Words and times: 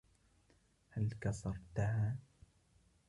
هل 0.89 1.09
كسرتها؟ 1.21 2.17